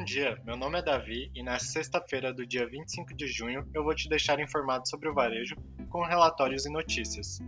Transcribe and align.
Bom 0.00 0.04
dia, 0.04 0.40
meu 0.46 0.56
nome 0.56 0.78
é 0.78 0.82
Davi 0.82 1.30
e 1.34 1.42
na 1.42 1.58
sexta-feira 1.58 2.32
do 2.32 2.46
dia 2.46 2.66
25 2.66 3.14
de 3.14 3.26
junho 3.28 3.68
eu 3.74 3.84
vou 3.84 3.94
te 3.94 4.08
deixar 4.08 4.40
informado 4.40 4.88
sobre 4.88 5.10
o 5.10 5.14
varejo 5.14 5.54
com 5.90 6.02
relatórios 6.02 6.64
e 6.64 6.70
notícias. 6.70 7.38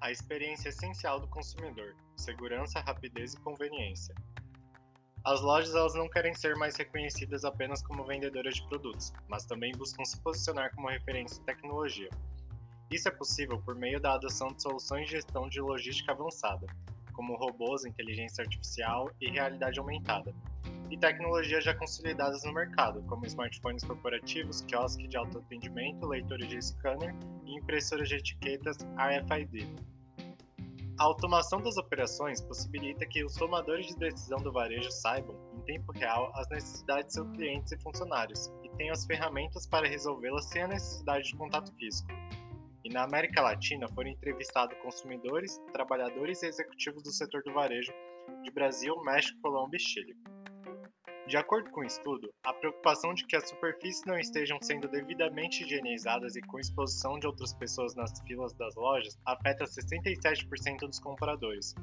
A 0.00 0.10
experiência 0.10 0.70
essencial 0.70 1.20
do 1.20 1.28
consumidor: 1.28 1.94
segurança, 2.16 2.80
rapidez 2.80 3.34
e 3.34 3.40
conveniência. 3.40 4.16
As 5.24 5.40
lojas 5.40 5.74
elas 5.74 5.94
não 5.94 6.06
querem 6.06 6.34
ser 6.34 6.54
mais 6.54 6.76
reconhecidas 6.76 7.46
apenas 7.46 7.82
como 7.82 8.04
vendedoras 8.04 8.56
de 8.56 8.68
produtos, 8.68 9.10
mas 9.26 9.46
também 9.46 9.72
buscam 9.72 10.04
se 10.04 10.20
posicionar 10.20 10.70
como 10.74 10.90
referência 10.90 11.40
em 11.40 11.44
tecnologia. 11.44 12.10
Isso 12.90 13.08
é 13.08 13.10
possível 13.10 13.58
por 13.58 13.74
meio 13.74 13.98
da 13.98 14.12
adoção 14.14 14.48
de 14.48 14.60
soluções 14.60 15.06
de 15.06 15.12
gestão 15.12 15.48
de 15.48 15.62
logística 15.62 16.12
avançada, 16.12 16.66
como 17.14 17.36
robôs, 17.36 17.86
inteligência 17.86 18.42
artificial 18.42 19.10
e 19.18 19.30
realidade 19.30 19.78
aumentada, 19.78 20.34
e 20.90 20.98
tecnologias 20.98 21.64
já 21.64 21.74
consolidadas 21.74 22.44
no 22.44 22.52
mercado, 22.52 23.02
como 23.04 23.24
smartphones 23.24 23.82
corporativos, 23.82 24.60
quiosques 24.60 25.08
de 25.08 25.16
autoatendimento, 25.16 26.06
leitores 26.06 26.48
de 26.48 26.60
scanner 26.60 27.14
e 27.46 27.58
impressoras 27.58 28.10
de 28.10 28.16
etiquetas 28.16 28.76
RFID. 28.98 29.74
A 30.96 31.02
automação 31.02 31.60
das 31.60 31.76
operações 31.76 32.40
possibilita 32.40 33.04
que 33.04 33.24
os 33.24 33.34
tomadores 33.34 33.88
de 33.88 33.96
decisão 33.96 34.38
do 34.38 34.52
varejo 34.52 34.92
saibam, 34.92 35.36
em 35.52 35.60
tempo 35.62 35.90
real, 35.92 36.30
as 36.36 36.48
necessidades 36.48 37.06
de 37.08 37.14
seus 37.14 37.30
clientes 37.32 37.72
e 37.72 37.82
funcionários 37.82 38.46
e 38.62 38.68
tenham 38.76 38.92
as 38.92 39.04
ferramentas 39.04 39.66
para 39.66 39.88
resolvê-las 39.88 40.44
sem 40.44 40.62
a 40.62 40.68
necessidade 40.68 41.24
de 41.24 41.36
contato 41.36 41.74
físico. 41.74 42.08
E 42.84 42.90
na 42.90 43.02
América 43.02 43.42
Latina 43.42 43.88
foram 43.88 44.10
entrevistados 44.10 44.78
consumidores, 44.82 45.60
trabalhadores 45.72 46.44
e 46.44 46.46
executivos 46.46 47.02
do 47.02 47.10
setor 47.10 47.42
do 47.42 47.52
varejo 47.52 47.92
de 48.44 48.50
Brasil, 48.52 48.94
México, 49.02 49.40
Colômbia 49.42 49.78
e 49.78 49.80
Chile. 49.80 50.16
De 51.26 51.38
acordo 51.38 51.70
com 51.70 51.80
o 51.80 51.84
estudo, 51.84 52.30
a 52.44 52.52
preocupação 52.52 53.14
de 53.14 53.24
que 53.24 53.34
as 53.34 53.48
superfícies 53.48 54.04
não 54.04 54.18
estejam 54.18 54.58
sendo 54.60 54.86
devidamente 54.86 55.64
higienizadas 55.64 56.36
e 56.36 56.42
com 56.42 56.60
exposição 56.60 57.18
de 57.18 57.26
outras 57.26 57.54
pessoas 57.54 57.94
nas 57.94 58.20
filas 58.20 58.52
das 58.52 58.74
lojas 58.74 59.18
afeta 59.24 59.64
67% 59.64 60.80
dos 60.80 61.00
compradores. 61.00 61.74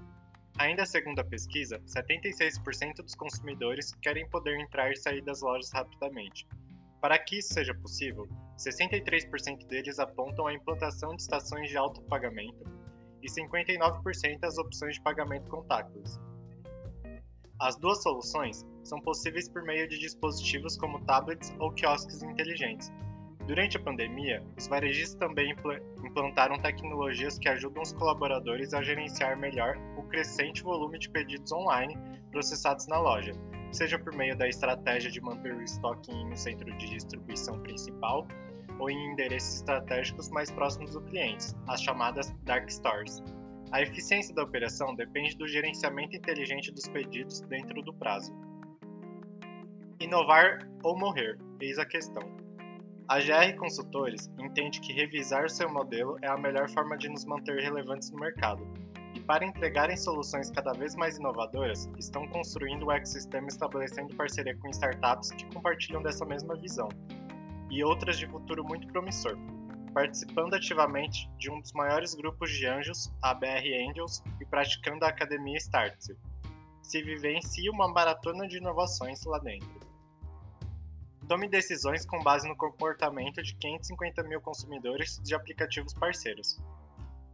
Ainda 0.59 0.85
segundo 0.85 1.19
a 1.19 1.23
pesquisa, 1.23 1.79
76% 1.87 2.97
dos 2.97 3.15
consumidores 3.15 3.95
querem 3.95 4.29
poder 4.29 4.59
entrar 4.59 4.91
e 4.91 4.95
sair 4.95 5.23
das 5.23 5.41
lojas 5.41 5.71
rapidamente. 5.73 6.47
Para 7.01 7.17
que 7.17 7.39
isso 7.39 7.55
seja 7.55 7.73
possível, 7.73 8.29
63% 8.59 9.65
deles 9.65 9.97
apontam 9.97 10.45
a 10.45 10.53
implantação 10.53 11.15
de 11.15 11.23
estações 11.23 11.67
de 11.67 11.77
alto 11.77 11.99
pagamento 12.03 12.63
e 13.23 13.27
59% 13.27 14.43
as 14.43 14.59
opções 14.59 14.95
de 14.95 15.01
pagamento 15.01 15.49
contactless. 15.49 16.19
As 17.59 17.75
duas 17.75 18.03
soluções 18.03 18.63
são 18.83 18.99
possíveis 18.99 19.47
por 19.49 19.63
meio 19.63 19.87
de 19.87 19.97
dispositivos 19.99 20.77
como 20.77 21.01
tablets 21.05 21.53
ou 21.59 21.71
quiosques 21.71 22.21
inteligentes. 22.21 22.91
Durante 23.47 23.75
a 23.77 23.79
pandemia, 23.79 24.43
os 24.57 24.67
varejistas 24.67 25.15
também 25.15 25.51
impl 25.51 25.73
implantaram 26.05 26.59
tecnologias 26.59 27.39
que 27.39 27.47
ajudam 27.49 27.81
os 27.81 27.93
colaboradores 27.93 28.73
a 28.73 28.81
gerenciar 28.81 29.37
melhor 29.37 29.77
o 29.97 30.03
crescente 30.03 30.61
volume 30.61 30.99
de 30.99 31.09
pedidos 31.09 31.51
online 31.51 31.97
processados 32.31 32.87
na 32.87 32.99
loja, 32.99 33.31
seja 33.71 33.97
por 33.97 34.13
meio 34.13 34.37
da 34.37 34.47
estratégia 34.47 35.09
de 35.09 35.21
manter 35.21 35.53
o 35.53 35.61
estoque 35.61 36.11
em 36.11 36.31
um 36.31 36.35
centro 36.35 36.65
de 36.77 36.89
distribuição 36.89 37.59
principal 37.61 38.27
ou 38.79 38.89
em 38.89 39.11
endereços 39.11 39.55
estratégicos 39.55 40.29
mais 40.29 40.51
próximos 40.51 40.93
do 40.93 41.01
cliente, 41.01 41.47
as 41.67 41.81
chamadas 41.81 42.33
dark 42.43 42.69
stores. 42.69 43.23
A 43.71 43.81
eficiência 43.81 44.35
da 44.35 44.43
operação 44.43 44.95
depende 44.95 45.37
do 45.37 45.47
gerenciamento 45.47 46.15
inteligente 46.15 46.71
dos 46.71 46.87
pedidos 46.87 47.41
dentro 47.41 47.81
do 47.81 47.93
prazo. 47.93 48.33
Inovar 50.01 50.67
ou 50.83 50.97
morrer? 50.97 51.37
Eis 51.59 51.77
a 51.77 51.85
questão. 51.85 52.23
A 53.07 53.19
GR 53.19 53.55
Consultores 53.59 54.31
entende 54.39 54.81
que 54.81 54.91
revisar 54.91 55.47
seu 55.47 55.71
modelo 55.71 56.17
é 56.23 56.27
a 56.27 56.35
melhor 56.35 56.67
forma 56.71 56.97
de 56.97 57.07
nos 57.07 57.23
manter 57.23 57.61
relevantes 57.61 58.09
no 58.09 58.17
mercado. 58.17 58.67
E 59.13 59.19
para 59.19 59.45
entregarem 59.45 59.95
soluções 59.95 60.49
cada 60.49 60.73
vez 60.73 60.95
mais 60.95 61.17
inovadoras, 61.17 61.87
estão 61.99 62.27
construindo 62.29 62.87
o 62.87 62.91
ecossistema 62.91 63.47
estabelecendo 63.47 64.15
parceria 64.15 64.57
com 64.57 64.69
startups 64.69 65.29
que 65.33 65.45
compartilham 65.53 66.01
dessa 66.01 66.25
mesma 66.25 66.55
visão, 66.55 66.89
e 67.69 67.83
outras 67.83 68.17
de 68.17 68.25
futuro 68.25 68.63
muito 68.63 68.87
promissor, 68.87 69.37
participando 69.93 70.55
ativamente 70.55 71.29
de 71.37 71.51
um 71.51 71.61
dos 71.61 71.73
maiores 71.73 72.15
grupos 72.15 72.49
de 72.49 72.65
anjos, 72.65 73.13
a 73.21 73.35
BR 73.35 73.87
Angels, 73.87 74.23
e 74.41 74.45
praticando 74.47 75.05
a 75.05 75.09
academia 75.09 75.57
Startse. 75.57 76.17
Se 76.81 77.03
vivencia 77.03 77.71
uma 77.71 77.87
maratona 77.87 78.47
de 78.47 78.57
inovações 78.57 79.23
lá 79.25 79.37
dentro. 79.37 79.90
Tome 81.31 81.47
decisões 81.47 82.05
com 82.05 82.19
base 82.19 82.45
no 82.45 82.57
comportamento 82.57 83.41
de 83.41 83.55
550 83.55 84.21
mil 84.23 84.41
consumidores 84.41 85.17
de 85.23 85.33
aplicativos 85.33 85.93
parceiros. 85.93 86.59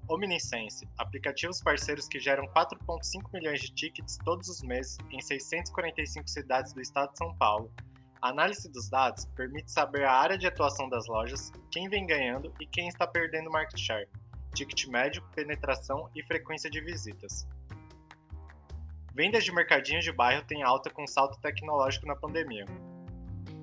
Omnisense, 0.08 0.88
aplicativos 1.00 1.64
parceiros 1.64 2.08
que 2.08 2.20
geram 2.20 2.46
4,5 2.50 3.34
milhões 3.34 3.60
de 3.60 3.74
tickets 3.74 4.20
todos 4.24 4.50
os 4.50 4.62
meses 4.62 5.00
em 5.10 5.20
645 5.20 6.28
cidades 6.30 6.74
do 6.74 6.80
estado 6.80 7.12
de 7.14 7.18
São 7.18 7.36
Paulo, 7.38 7.74
a 8.22 8.30
análise 8.30 8.72
dos 8.72 8.88
dados 8.88 9.26
permite 9.36 9.72
saber 9.72 10.06
a 10.06 10.14
área 10.14 10.38
de 10.38 10.46
atuação 10.46 10.88
das 10.88 11.08
lojas, 11.08 11.52
quem 11.72 11.90
vem 11.90 12.06
ganhando 12.06 12.54
e 12.62 12.68
quem 12.68 12.88
está 12.88 13.08
perdendo 13.08 13.50
market 13.50 13.80
share, 13.80 14.08
ticket 14.54 14.86
médio, 14.90 15.24
penetração 15.34 16.08
e 16.14 16.22
frequência 16.22 16.70
de 16.70 16.82
visitas. 16.82 17.48
Vendas 19.16 19.44
de 19.44 19.52
mercadinhos 19.52 20.04
de 20.04 20.12
bairro 20.12 20.46
têm 20.46 20.62
alta 20.62 20.92
com 20.92 21.08
salto 21.08 21.42
tecnológico 21.42 22.06
na 22.06 22.16
pandemia. 22.16 22.68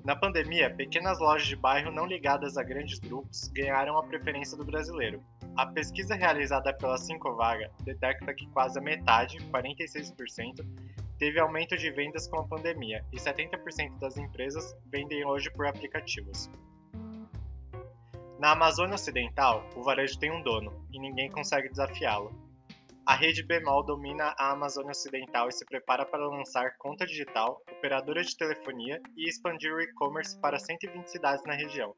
Na 0.05 0.15
pandemia, 0.15 0.69
pequenas 0.69 1.19
lojas 1.19 1.47
de 1.47 1.55
bairro 1.55 1.91
não 1.91 2.05
ligadas 2.05 2.57
a 2.57 2.63
grandes 2.63 2.99
grupos 2.99 3.47
ganharam 3.47 3.97
a 3.97 4.03
preferência 4.03 4.55
do 4.55 4.63
brasileiro. 4.63 5.19
A 5.57 5.65
pesquisa 5.65 6.13
realizada 6.13 6.71
pela 6.71 6.95
Cinco 6.95 7.35
Vaga 7.35 7.71
detecta 7.79 8.31
que 8.31 8.45
quase 8.51 8.77
a 8.77 8.81
metade, 8.83 9.39
46%, 9.51 10.63
teve 11.17 11.39
aumento 11.39 11.75
de 11.75 11.89
vendas 11.89 12.27
com 12.27 12.39
a 12.39 12.47
pandemia 12.47 13.03
e 13.11 13.17
70% 13.17 13.97
das 13.97 14.15
empresas 14.15 14.77
vendem 14.85 15.25
hoje 15.25 15.49
por 15.49 15.65
aplicativos. 15.65 16.51
Na 18.37 18.51
Amazônia 18.51 18.93
Ocidental, 18.93 19.67
o 19.75 19.81
varejo 19.81 20.19
tem 20.19 20.31
um 20.31 20.43
dono 20.43 20.85
e 20.91 20.99
ninguém 20.99 21.31
consegue 21.31 21.67
desafiá-lo. 21.67 22.31
A 23.07 23.13
rede 23.13 23.43
Bemol 23.43 23.85
domina 23.85 24.33
a 24.35 24.51
Amazônia 24.53 24.89
Ocidental 24.89 25.47
e 25.47 25.51
se 25.51 25.63
prepara 25.63 26.03
para 26.07 26.27
lançar 26.27 26.75
conta 26.79 27.05
digital, 27.05 27.61
operadora 27.71 28.23
de 28.23 28.35
telefonia 28.35 28.99
e 29.15 29.29
expandir 29.29 29.71
o 29.71 29.79
e-commerce 29.79 30.35
para 30.39 30.57
120 30.57 31.05
cidades 31.05 31.45
na 31.45 31.53
região. 31.53 31.95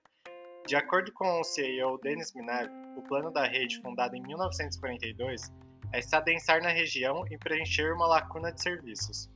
De 0.66 0.76
acordo 0.76 1.14
com 1.14 1.40
o 1.40 1.46
CEO 1.46 1.98
Denis 2.00 2.34
Minev, 2.36 2.70
o 2.98 3.02
plano 3.04 3.32
da 3.32 3.48
rede, 3.48 3.82
fundado 3.82 4.18
em 4.18 4.22
1942, 4.22 5.50
é 5.94 6.02
se 6.02 6.14
adensar 6.14 6.62
na 6.62 6.72
região 6.72 7.24
e 7.32 7.38
preencher 7.38 7.94
uma 7.94 8.06
lacuna 8.06 8.52
de 8.52 8.62
serviços. 8.62 9.30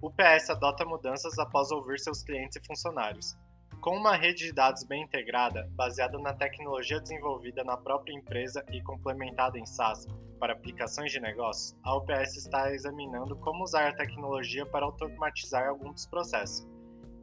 O 0.00 0.08
PS 0.08 0.50
adota 0.50 0.84
mudanças 0.84 1.36
após 1.40 1.72
ouvir 1.72 1.98
seus 1.98 2.22
clientes 2.22 2.56
e 2.58 2.64
funcionários. 2.64 3.36
Com 3.82 3.96
uma 3.96 4.14
rede 4.14 4.44
de 4.44 4.52
dados 4.52 4.84
bem 4.84 5.02
integrada, 5.02 5.68
baseada 5.72 6.16
na 6.16 6.32
tecnologia 6.32 7.00
desenvolvida 7.00 7.64
na 7.64 7.76
própria 7.76 8.14
empresa 8.14 8.64
e 8.70 8.80
complementada 8.80 9.58
em 9.58 9.66
SaaS 9.66 10.06
para 10.38 10.52
aplicações 10.52 11.10
de 11.10 11.18
negócios, 11.18 11.76
a 11.82 11.96
UPS 11.96 12.36
está 12.36 12.72
examinando 12.72 13.34
como 13.34 13.64
usar 13.64 13.88
a 13.88 13.96
tecnologia 13.96 14.64
para 14.64 14.86
automatizar 14.86 15.68
alguns 15.68 15.94
dos 15.94 16.06
processos. 16.06 16.64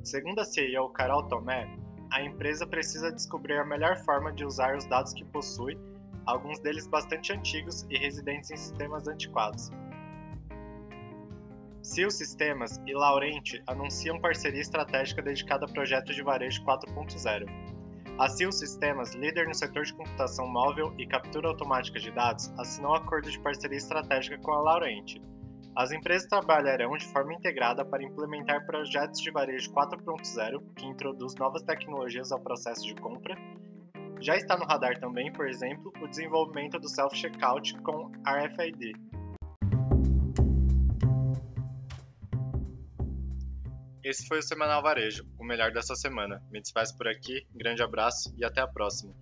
Segundo 0.03 0.39
a 0.39 0.43
CEO 0.43 0.89
Carol 0.89 1.25
Tomé, 1.29 1.65
a 2.11 2.21
empresa 2.23 2.67
precisa 2.67 3.09
descobrir 3.09 3.57
a 3.57 3.65
melhor 3.65 3.95
forma 4.03 4.33
de 4.33 4.43
usar 4.43 4.75
os 4.75 4.85
dados 4.85 5.13
que 5.13 5.23
possui 5.23 5.79
alguns 6.25 6.59
deles 6.59 6.87
bastante 6.87 7.31
antigos 7.31 7.87
e 7.89 7.97
residentes 7.97 8.51
em 8.51 8.57
sistemas 8.57 9.07
antiquados. 9.07 9.71
Sil 11.89 12.11
Sistemas 12.11 12.79
e 12.85 12.93
Laurenti 12.93 13.63
anunciam 13.65 14.21
parceria 14.21 14.61
estratégica 14.61 15.23
dedicada 15.23 15.65
a 15.65 15.67
projetos 15.67 16.15
de 16.15 16.21
varejo 16.21 16.63
4.0. 16.63 17.47
A 18.19 18.29
Sil 18.29 18.53
Sistemas, 18.53 19.15
líder 19.15 19.47
no 19.47 19.55
setor 19.55 19.83
de 19.83 19.93
computação 19.95 20.47
móvel 20.47 20.93
e 20.99 21.07
captura 21.07 21.47
automática 21.47 21.99
de 21.99 22.11
dados, 22.11 22.53
assinou 22.59 22.91
um 22.91 22.93
acordo 22.93 23.31
de 23.31 23.39
parceria 23.39 23.79
estratégica 23.79 24.37
com 24.37 24.51
a 24.51 24.61
Laurenti. 24.61 25.19
As 25.75 25.91
empresas 25.91 26.29
trabalharão 26.29 26.95
de 26.95 27.07
forma 27.07 27.33
integrada 27.33 27.83
para 27.83 28.03
implementar 28.03 28.67
projetos 28.67 29.19
de 29.19 29.31
varejo 29.31 29.73
4.0, 29.73 30.61
que 30.75 30.85
introduz 30.85 31.33
novas 31.37 31.63
tecnologias 31.63 32.31
ao 32.31 32.39
processo 32.39 32.85
de 32.85 32.93
compra, 33.01 33.35
já 34.21 34.35
está 34.35 34.55
no 34.55 34.65
radar 34.65 34.99
também, 34.99 35.33
por 35.33 35.47
exemplo, 35.47 35.91
o 35.99 36.07
desenvolvimento 36.07 36.77
do 36.77 36.87
self-checkout 36.87 37.81
com 37.81 38.11
RFID. 38.27 39.08
Esse 44.03 44.27
foi 44.27 44.39
o 44.39 44.43
Semanal 44.43 44.81
Varejo, 44.81 45.25
o 45.37 45.43
melhor 45.43 45.71
dessa 45.71 45.95
semana. 45.95 46.41
Me 46.49 46.61
despeço 46.61 46.95
por 46.97 47.07
aqui, 47.07 47.45
grande 47.53 47.83
abraço 47.83 48.33
e 48.37 48.45
até 48.45 48.61
a 48.61 48.67
próxima. 48.67 49.13